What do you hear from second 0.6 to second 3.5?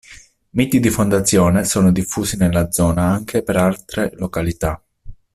di fondazione sono diffusi nella zona anche